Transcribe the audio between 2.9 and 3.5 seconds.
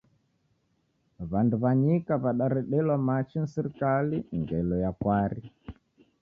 machi ni